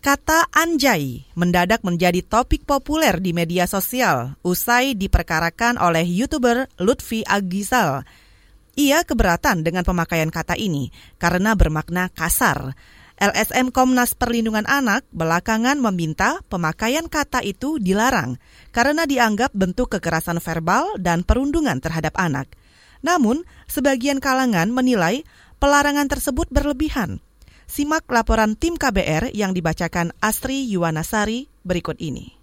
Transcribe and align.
Kata 0.00 0.48
anjay 0.56 1.28
mendadak 1.36 1.84
menjadi 1.84 2.24
topik 2.24 2.64
populer 2.64 3.20
di 3.20 3.36
media 3.36 3.68
sosial 3.68 4.32
usai 4.40 4.96
diperkarakan 4.96 5.76
oleh 5.76 6.08
YouTuber 6.08 6.72
Lutfi 6.80 7.20
Agizal. 7.28 8.08
Ia 8.80 9.04
keberatan 9.04 9.60
dengan 9.60 9.84
pemakaian 9.84 10.32
kata 10.32 10.56
ini 10.56 10.88
karena 11.20 11.52
bermakna 11.52 12.08
kasar. 12.16 12.72
LSM 13.20 13.68
Komnas 13.76 14.16
Perlindungan 14.16 14.64
Anak 14.64 15.04
belakangan 15.12 15.76
meminta 15.76 16.40
pemakaian 16.48 17.04
kata 17.04 17.44
itu 17.44 17.76
dilarang 17.76 18.40
karena 18.72 19.04
dianggap 19.04 19.52
bentuk 19.52 19.92
kekerasan 20.00 20.40
verbal 20.40 20.96
dan 20.96 21.28
perundungan 21.28 21.76
terhadap 21.76 22.16
anak. 22.16 22.48
Namun, 23.04 23.44
sebagian 23.68 24.16
kalangan 24.16 24.72
menilai 24.72 25.28
pelarangan 25.60 26.08
tersebut 26.08 26.48
berlebihan 26.48 27.20
Simak 27.70 28.10
laporan 28.10 28.58
tim 28.58 28.74
KBR 28.74 29.30
yang 29.30 29.54
dibacakan 29.54 30.10
Astri 30.18 30.66
Yuwanasari 30.74 31.46
berikut 31.62 32.02
ini. 32.02 32.39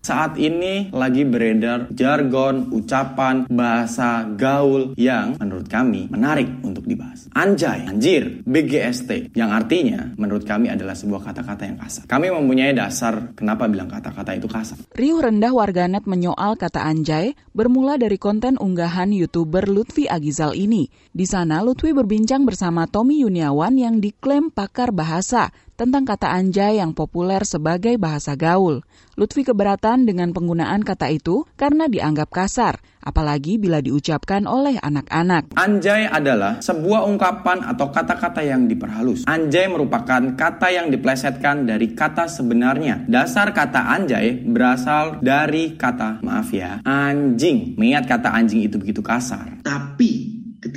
Saat 0.00 0.40
ini 0.40 0.88
lagi 0.96 1.28
beredar 1.28 1.92
jargon, 1.92 2.72
ucapan, 2.72 3.44
bahasa 3.52 4.24
gaul 4.32 4.96
yang 4.96 5.36
menurut 5.36 5.68
kami 5.68 6.08
menarik 6.08 6.48
untuk 6.64 6.88
dibahas. 6.88 7.28
Anjay, 7.36 7.84
anjir, 7.84 8.40
BGST, 8.48 9.36
yang 9.36 9.52
artinya 9.52 10.08
menurut 10.16 10.48
kami 10.48 10.72
adalah 10.72 10.96
sebuah 10.96 11.20
kata-kata 11.20 11.68
yang 11.68 11.76
kasar. 11.76 12.08
Kami 12.08 12.32
mempunyai 12.32 12.72
dasar 12.72 13.36
kenapa 13.36 13.68
bilang 13.68 13.92
kata-kata 13.92 14.40
itu 14.40 14.48
kasar. 14.48 14.80
Riuh 14.96 15.20
rendah 15.20 15.52
warganet 15.52 16.08
menyoal 16.08 16.56
kata 16.56 16.80
anjay 16.80 17.36
bermula 17.52 18.00
dari 18.00 18.16
konten 18.16 18.56
unggahan 18.56 19.12
YouTuber 19.12 19.68
Lutfi 19.68 20.08
Agizal 20.08 20.56
ini. 20.56 20.88
Di 21.12 21.28
sana 21.28 21.60
Lutfi 21.60 21.92
berbincang 21.92 22.48
bersama 22.48 22.88
Tommy 22.88 23.20
Yuniawan 23.20 23.76
yang 23.76 24.00
diklaim 24.00 24.48
pakar 24.48 24.96
bahasa 24.96 25.52
tentang 25.80 26.04
kata 26.04 26.28
anjay 26.28 26.76
yang 26.76 26.92
populer 26.92 27.40
sebagai 27.48 27.96
bahasa 27.96 28.36
gaul. 28.36 28.84
Lutfi 29.16 29.48
keberatan 29.48 30.04
dengan 30.04 30.36
penggunaan 30.36 30.84
kata 30.84 31.08
itu 31.08 31.48
karena 31.56 31.88
dianggap 31.88 32.28
kasar, 32.28 32.84
apalagi 33.00 33.56
bila 33.56 33.80
diucapkan 33.80 34.44
oleh 34.44 34.76
anak-anak. 34.76 35.56
Anjay 35.56 36.04
adalah 36.04 36.60
sebuah 36.60 37.08
ungkapan 37.08 37.64
atau 37.64 37.88
kata-kata 37.88 38.44
yang 38.44 38.68
diperhalus. 38.68 39.24
Anjay 39.24 39.72
merupakan 39.72 40.36
kata 40.36 40.68
yang 40.68 40.92
diplesetkan 40.92 41.64
dari 41.64 41.96
kata 41.96 42.28
sebenarnya. 42.28 43.08
Dasar 43.08 43.56
kata 43.56 43.96
anjay 43.96 44.36
berasal 44.36 45.24
dari 45.24 45.80
kata, 45.80 46.20
maaf 46.20 46.52
ya, 46.52 46.84
anjing. 46.84 47.80
Mengingat 47.80 48.04
kata 48.04 48.36
anjing 48.36 48.60
itu 48.68 48.76
begitu 48.76 49.00
kasar. 49.00 49.64
Tapi 49.64 50.29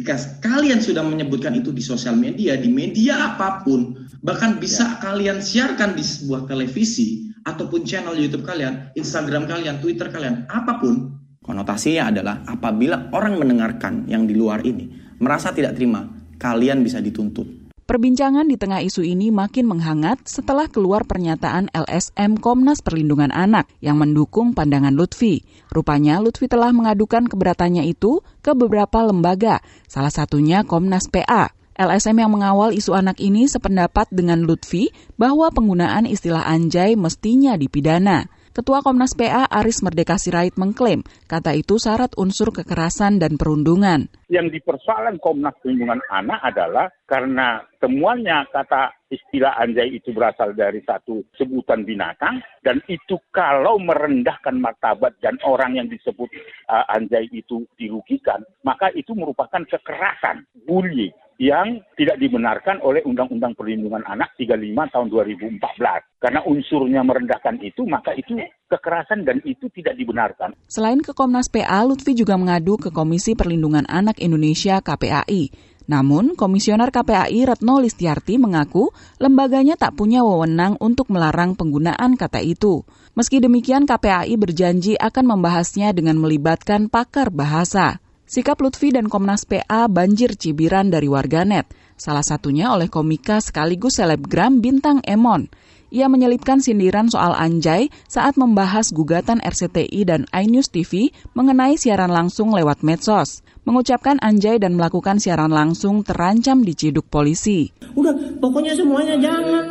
ketika 0.04 0.44
kalian 0.44 0.84
sudah 0.84 1.00
menyebutkan 1.00 1.56
itu 1.56 1.72
di 1.72 1.80
sosial 1.80 2.20
media, 2.20 2.60
di 2.60 2.68
media 2.68 3.32
apa 3.32 3.64
pun, 3.64 3.96
bahkan 4.20 4.60
bisa 4.60 5.00
ya. 5.00 5.00
kalian 5.00 5.40
siarkan 5.40 5.96
di 5.96 6.04
sebuah 6.04 6.44
televisi 6.44 7.32
ataupun 7.48 7.88
channel 7.88 8.12
YouTube 8.20 8.44
kalian, 8.44 8.92
Instagram 9.00 9.48
kalian, 9.48 9.80
Twitter 9.80 10.12
kalian, 10.12 10.44
apa 10.52 10.84
pun. 10.84 11.24
Konotasinya 11.40 12.12
adalah 12.12 12.44
apabila 12.44 13.16
orang 13.16 13.40
mendengarkan 13.40 14.04
yang 14.12 14.28
di 14.28 14.36
luar 14.36 14.68
ini 14.68 14.92
merasa 15.24 15.56
tidak 15.56 15.80
terima, 15.80 16.04
kalian 16.36 16.84
bisa 16.84 17.00
dituntut. 17.00 17.63
Perbincangan 17.84 18.48
di 18.48 18.56
tengah 18.56 18.80
isu 18.80 19.04
ini 19.04 19.28
makin 19.28 19.68
menghangat 19.68 20.24
setelah 20.24 20.72
keluar 20.72 21.04
pernyataan 21.04 21.68
LSM 21.76 22.40
Komnas 22.40 22.80
Perlindungan 22.80 23.28
Anak 23.28 23.68
yang 23.84 24.00
mendukung 24.00 24.56
pandangan 24.56 24.96
Lutfi. 24.96 25.44
Rupanya 25.68 26.24
Lutfi 26.24 26.48
telah 26.48 26.72
mengadukan 26.72 27.28
keberatannya 27.28 27.84
itu 27.84 28.24
ke 28.40 28.56
beberapa 28.56 29.04
lembaga, 29.04 29.60
salah 29.92 30.16
satunya 30.16 30.64
Komnas 30.64 31.12
PA. 31.12 31.52
LSM 31.76 32.24
yang 32.24 32.32
mengawal 32.32 32.72
isu 32.72 32.96
anak 32.96 33.20
ini 33.20 33.52
sependapat 33.52 34.08
dengan 34.16 34.48
Lutfi 34.48 34.88
bahwa 35.20 35.52
penggunaan 35.52 36.08
istilah 36.08 36.48
anjay 36.48 36.96
mestinya 36.96 37.60
dipidana. 37.60 38.32
Ketua 38.54 38.86
Komnas 38.86 39.18
PA 39.18 39.50
Aris 39.50 39.82
Merdeka 39.82 40.22
Sirait 40.22 40.54
mengklaim 40.62 41.02
kata 41.26 41.58
itu 41.58 41.82
syarat 41.82 42.14
unsur 42.22 42.54
kekerasan 42.54 43.18
dan 43.18 43.34
perundungan. 43.34 44.06
Yang 44.30 44.62
dipersoalan 44.62 45.18
Komnas 45.18 45.58
Perlindungan 45.58 45.98
Anak 46.14 46.38
adalah 46.46 46.86
karena 47.10 47.66
temuannya 47.82 48.46
kata 48.54 48.94
istilah 49.10 49.58
anjay 49.58 49.98
itu 49.98 50.14
berasal 50.14 50.54
dari 50.54 50.86
satu 50.86 51.26
sebutan 51.34 51.82
binatang 51.82 52.46
dan 52.62 52.78
itu 52.86 53.18
kalau 53.34 53.82
merendahkan 53.82 54.54
martabat 54.62 55.18
dan 55.26 55.34
orang 55.50 55.74
yang 55.82 55.90
disebut 55.90 56.30
uh, 56.70 56.86
anjay 56.94 57.26
itu 57.34 57.66
dirugikan 57.82 58.46
maka 58.62 58.94
itu 58.94 59.18
merupakan 59.18 59.66
kekerasan 59.66 60.46
bullying 60.70 61.14
yang 61.42 61.82
tidak 61.98 62.18
dibenarkan 62.22 62.82
oleh 62.86 63.02
Undang-Undang 63.04 63.58
Perlindungan 63.58 64.06
Anak 64.06 64.34
35 64.38 64.94
tahun 64.94 65.08
2014. 65.10 66.22
Karena 66.22 66.40
unsurnya 66.46 67.02
merendahkan 67.02 67.60
itu, 67.62 67.84
maka 67.90 68.14
itu 68.16 68.38
kekerasan 68.70 69.26
dan 69.26 69.42
itu 69.44 69.70
tidak 69.74 69.98
dibenarkan. 69.98 70.56
Selain 70.70 71.02
ke 71.02 71.12
Komnas 71.14 71.50
PA, 71.50 71.84
Lutfi 71.84 72.14
juga 72.18 72.38
mengadu 72.40 72.78
ke 72.80 72.90
Komisi 72.90 73.34
Perlindungan 73.34 73.86
Anak 73.90 74.22
Indonesia 74.22 74.80
KPAI. 74.80 75.74
Namun, 75.84 76.40
Komisioner 76.40 76.96
KPAI 76.96 77.44
Retno 77.44 77.84
Listiarti 77.84 78.40
mengaku 78.40 78.96
lembaganya 79.20 79.76
tak 79.76 80.00
punya 80.00 80.24
wewenang 80.24 80.80
untuk 80.80 81.12
melarang 81.12 81.60
penggunaan 81.60 82.16
kata 82.16 82.40
itu. 82.40 82.88
Meski 83.20 83.44
demikian, 83.44 83.84
KPAI 83.84 84.32
berjanji 84.40 84.96
akan 84.96 85.36
membahasnya 85.36 85.92
dengan 85.92 86.18
melibatkan 86.24 86.88
pakar 86.88 87.36
bahasa. 87.36 88.03
Sikap 88.34 88.66
Lutfi 88.66 88.90
dan 88.90 89.14
Komnas 89.14 89.46
PA 89.46 89.86
banjir 89.86 90.34
cibiran 90.34 90.90
dari 90.90 91.06
warganet, 91.06 91.70
salah 92.02 92.26
satunya 92.26 92.74
oleh 92.74 92.90
komika 92.90 93.38
sekaligus 93.38 94.02
selebgram 94.02 94.58
Bintang 94.58 95.06
Emon. 95.06 95.54
Ia 95.94 96.10
menyelipkan 96.10 96.58
sindiran 96.58 97.14
soal 97.14 97.38
Anjay 97.38 97.94
saat 98.10 98.34
membahas 98.34 98.90
gugatan 98.90 99.38
RCTI 99.38 100.02
dan 100.10 100.26
iNews 100.34 100.74
TV 100.74 101.14
mengenai 101.38 101.78
siaran 101.78 102.10
langsung 102.10 102.58
lewat 102.58 102.82
medsos. 102.82 103.46
Mengucapkan 103.70 104.18
Anjay 104.18 104.58
dan 104.58 104.82
melakukan 104.82 105.22
siaran 105.22 105.54
langsung 105.54 106.02
terancam 106.02 106.66
diciduk 106.66 107.06
polisi. 107.14 107.70
Udah, 107.94 108.18
pokoknya 108.42 108.74
semuanya 108.74 109.14
jangan. 109.22 109.70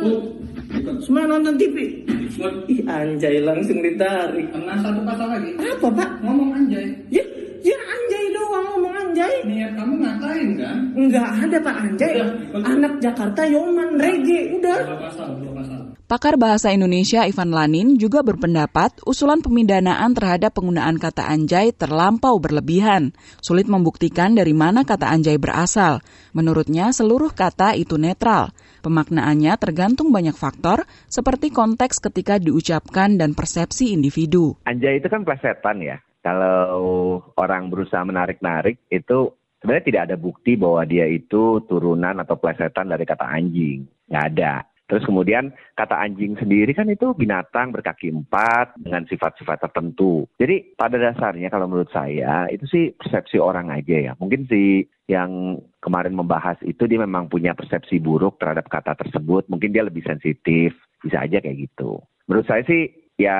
Semua 1.03 1.27
nonton 1.27 1.59
TV. 1.59 2.07
Ih, 2.71 2.81
Anjay 2.87 3.43
langsung 3.43 3.83
ditarik. 3.83 4.47
Kena 4.55 4.79
satu 4.79 5.03
pasal 5.03 5.27
lagi. 5.35 5.51
Apa, 5.59 5.91
Pak? 5.91 6.23
Ngomong 6.23 6.63
Anjay. 6.63 6.87
Ya, 7.11 7.23
ya 7.59 7.75
Anjay 7.75 8.31
doang 8.31 8.65
ngomong 8.73 8.93
Anjay. 9.23 9.47
Niat 9.47 9.71
kamu 9.79 9.93
ngatain 10.03 10.49
kan? 10.59 10.77
Enggak 10.99 11.27
ada 11.47 11.57
Pak 11.63 11.75
Anjay. 11.79 12.15
Udah, 12.51 12.67
Anak 12.67 12.93
Jakarta 12.99 13.41
Yoman 13.47 13.89
Rege, 13.95 14.39
udah. 14.59 14.79
Dua 14.83 14.99
pasal, 14.99 15.27
dua 15.39 15.53
pasal. 15.55 15.79
Pakar 16.03 16.35
Bahasa 16.35 16.69
Indonesia 16.75 17.23
Ivan 17.23 17.55
Lanin 17.55 17.95
juga 17.95 18.21
berpendapat 18.21 19.01
usulan 19.07 19.39
pemindanaan 19.39 20.11
terhadap 20.13 20.53
penggunaan 20.53 20.99
kata 20.99 21.25
anjay 21.25 21.71
terlampau 21.71 22.37
berlebihan. 22.37 23.15
Sulit 23.39 23.65
membuktikan 23.71 24.35
dari 24.35 24.51
mana 24.51 24.83
kata 24.83 25.09
anjay 25.09 25.39
berasal. 25.39 26.03
Menurutnya 26.35 26.91
seluruh 26.91 27.31
kata 27.31 27.73
itu 27.79 27.95
netral. 27.95 28.51
Pemaknaannya 28.83 29.55
tergantung 29.57 30.11
banyak 30.11 30.35
faktor 30.35 30.83
seperti 31.07 31.49
konteks 31.55 32.03
ketika 32.03 32.35
diucapkan 32.37 33.15
dan 33.15 33.31
persepsi 33.31 33.95
individu. 33.95 34.59
Anjay 34.67 34.99
itu 34.99 35.07
kan 35.07 35.23
plesetan 35.23 35.81
ya. 35.81 35.97
Kalau 36.23 37.19
orang 37.35 37.67
berusaha 37.67 38.01
menarik-narik 38.07 38.79
itu 38.87 39.35
sebenarnya 39.59 39.87
tidak 39.87 40.01
ada 40.07 40.15
bukti 40.15 40.55
bahwa 40.55 40.87
dia 40.87 41.03
itu 41.07 41.59
turunan 41.67 42.15
atau 42.23 42.39
plesetan 42.39 42.87
dari 42.87 43.03
kata 43.03 43.27
anjing. 43.27 43.83
Nggak 44.07 44.27
ada. 44.35 44.53
Terus 44.83 45.07
kemudian 45.07 45.55
kata 45.79 45.95
anjing 45.95 46.35
sendiri 46.35 46.75
kan 46.75 46.85
itu 46.91 47.15
binatang 47.15 47.71
berkaki 47.71 48.11
empat 48.11 48.75
dengan 48.77 49.07
sifat-sifat 49.07 49.65
tertentu. 49.65 50.27
Jadi 50.35 50.75
pada 50.75 50.99
dasarnya 50.99 51.47
kalau 51.47 51.71
menurut 51.71 51.89
saya 51.89 52.51
itu 52.51 52.67
sih 52.67 52.85
persepsi 52.93 53.39
orang 53.39 53.71
aja 53.71 54.11
ya. 54.11 54.13
Mungkin 54.19 54.45
si 54.51 54.85
yang 55.07 55.59
kemarin 55.79 56.15
membahas 56.15 56.59
itu 56.67 56.83
dia 56.87 56.99
memang 56.99 57.31
punya 57.31 57.55
persepsi 57.55 58.03
buruk 58.03 58.37
terhadap 58.37 58.67
kata 58.67 58.93
tersebut. 58.99 59.47
Mungkin 59.47 59.71
dia 59.71 59.87
lebih 59.87 60.03
sensitif. 60.03 60.75
Bisa 60.99 61.23
aja 61.23 61.39
kayak 61.39 61.67
gitu. 61.67 62.03
Menurut 62.27 62.47
saya 62.47 62.63
sih 62.67 62.91
ya 63.19 63.39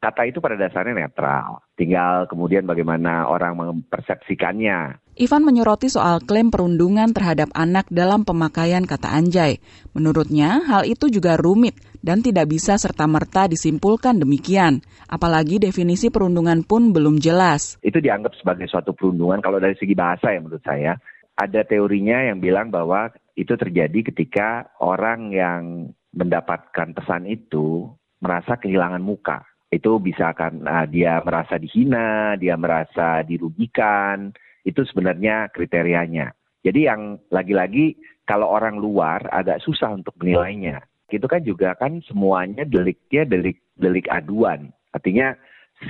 kata 0.00 0.24
itu 0.26 0.40
pada 0.40 0.56
dasarnya 0.56 0.96
netral. 0.96 1.60
Tinggal 1.76 2.24
kemudian 2.26 2.64
bagaimana 2.64 3.28
orang 3.28 3.54
mempersepsikannya. 3.60 4.96
Ivan 5.20 5.44
menyoroti 5.44 5.92
soal 5.92 6.24
klaim 6.24 6.48
perundungan 6.48 7.12
terhadap 7.12 7.52
anak 7.52 7.84
dalam 7.92 8.24
pemakaian 8.24 8.88
kata 8.88 9.12
anjay. 9.12 9.60
Menurutnya, 9.92 10.64
hal 10.64 10.88
itu 10.88 11.12
juga 11.12 11.36
rumit 11.36 11.76
dan 12.00 12.24
tidak 12.24 12.48
bisa 12.48 12.80
serta-merta 12.80 13.44
disimpulkan 13.52 14.16
demikian. 14.16 14.80
Apalagi 15.04 15.60
definisi 15.60 16.08
perundungan 16.08 16.64
pun 16.64 16.96
belum 16.96 17.20
jelas. 17.20 17.76
Itu 17.84 18.00
dianggap 18.00 18.32
sebagai 18.40 18.64
suatu 18.72 18.96
perundungan 18.96 19.44
kalau 19.44 19.60
dari 19.60 19.76
segi 19.76 19.92
bahasa 19.92 20.32
ya 20.32 20.40
menurut 20.40 20.64
saya. 20.64 20.96
Ada 21.36 21.68
teorinya 21.68 22.24
yang 22.32 22.40
bilang 22.40 22.72
bahwa 22.72 23.12
itu 23.36 23.56
terjadi 23.56 24.12
ketika 24.12 24.72
orang 24.80 25.32
yang 25.32 25.92
mendapatkan 26.12 26.92
pesan 26.92 27.24
itu 27.28 27.88
merasa 28.20 28.60
kehilangan 28.60 29.00
muka 29.00 29.50
itu 29.70 30.02
bisa 30.02 30.34
kan 30.34 30.66
uh, 30.66 30.86
dia 30.90 31.22
merasa 31.22 31.54
dihina, 31.56 32.34
dia 32.34 32.58
merasa 32.58 33.22
dirugikan, 33.22 34.34
itu 34.66 34.82
sebenarnya 34.82 35.48
kriterianya. 35.54 36.34
Jadi 36.60 36.90
yang 36.90 37.16
lagi-lagi 37.32 37.96
kalau 38.28 38.50
orang 38.50 38.76
luar 38.76 39.24
agak 39.30 39.62
susah 39.64 39.94
untuk 39.94 40.14
menilainya. 40.20 40.84
itu 41.10 41.26
kan 41.26 41.42
juga 41.42 41.74
kan 41.74 41.98
semuanya 42.06 42.62
deliknya 42.62 43.26
delik 43.26 43.58
delik 43.74 44.06
aduan. 44.14 44.70
Artinya 44.94 45.34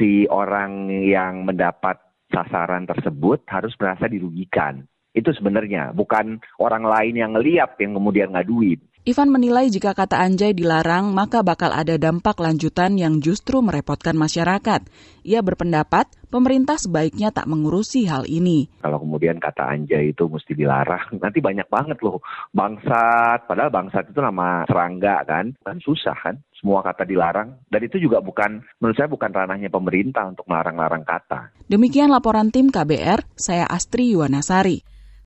si 0.00 0.24
orang 0.32 0.88
yang 0.88 1.44
mendapat 1.44 2.00
sasaran 2.32 2.88
tersebut 2.88 3.44
harus 3.44 3.76
merasa 3.76 4.08
dirugikan. 4.08 4.80
Itu 5.12 5.36
sebenarnya 5.36 5.92
bukan 5.92 6.40
orang 6.56 6.88
lain 6.88 7.20
yang 7.20 7.36
ngeliat 7.36 7.76
yang 7.76 8.00
kemudian 8.00 8.32
ngaduin. 8.32 8.80
Ivan 9.00 9.32
menilai 9.32 9.72
jika 9.72 9.96
kata 9.96 10.20
anjay 10.20 10.52
dilarang, 10.52 11.16
maka 11.16 11.40
bakal 11.40 11.72
ada 11.72 11.96
dampak 11.96 12.36
lanjutan 12.36 13.00
yang 13.00 13.24
justru 13.24 13.64
merepotkan 13.64 14.12
masyarakat. 14.12 14.84
Ia 15.24 15.40
berpendapat 15.40 16.04
pemerintah 16.28 16.76
sebaiknya 16.76 17.32
tak 17.32 17.48
mengurusi 17.48 18.04
hal 18.04 18.28
ini. 18.28 18.68
Kalau 18.84 19.00
kemudian 19.00 19.40
kata 19.40 19.72
anjay 19.72 20.12
itu 20.12 20.28
mesti 20.28 20.52
dilarang, 20.52 21.16
nanti 21.24 21.40
banyak 21.40 21.64
banget 21.72 21.96
loh 22.04 22.20
bangsat. 22.52 23.48
Padahal 23.48 23.72
bangsat 23.72 24.12
itu 24.12 24.20
nama 24.20 24.68
serangga 24.68 25.24
kan, 25.24 25.56
kan 25.64 25.80
susah 25.80 26.16
kan. 26.20 26.36
Semua 26.60 26.84
kata 26.84 27.08
dilarang, 27.08 27.56
dan 27.72 27.80
itu 27.80 27.96
juga 27.96 28.20
bukan, 28.20 28.60
menurut 28.84 28.96
saya 29.00 29.08
bukan 29.08 29.32
ranahnya 29.32 29.72
pemerintah 29.72 30.28
untuk 30.28 30.44
melarang-larang 30.44 31.08
kata. 31.08 31.56
Demikian 31.72 32.12
laporan 32.12 32.52
tim 32.52 32.68
KBR, 32.68 33.24
saya 33.32 33.64
Astri 33.64 34.12
Yuwanasari. 34.12 34.99